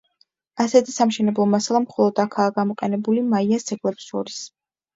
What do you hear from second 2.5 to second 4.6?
გამოყენებული მაიას ძეგლებს შორის.